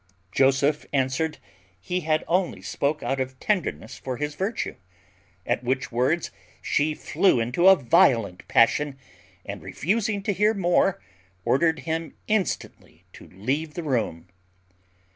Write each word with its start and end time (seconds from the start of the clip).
Joseph 0.31 0.87
answered, 0.91 1.37
he 1.79 1.99
had 1.99 2.23
only 2.27 2.63
spoke 2.63 3.03
out 3.03 3.19
of 3.19 3.39
tenderness 3.39 3.99
for 3.99 4.17
his 4.17 4.33
virtue; 4.33 4.75
at 5.45 5.63
which 5.63 5.91
words 5.91 6.31
she 6.59 6.95
flew 6.95 7.39
into 7.39 7.67
a 7.67 7.75
violent 7.75 8.47
passion, 8.47 8.97
and 9.45 9.61
refusing 9.61 10.23
to 10.23 10.33
hear 10.33 10.55
more, 10.55 10.99
ordered 11.45 11.81
him 11.81 12.15
instantly 12.27 13.05
to 13.13 13.27
leave 13.27 13.75
the 13.75 13.83
room. 13.83 14.27